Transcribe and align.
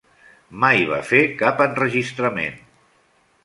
Mai 0.63 0.79
va 0.93 0.97
fer 1.11 1.21
cap 1.43 1.63
enregistrament. 1.67 2.61